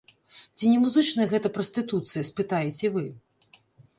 [0.59, 3.03] Ці не музычная гэта прастытуцыя, спытаеце вы?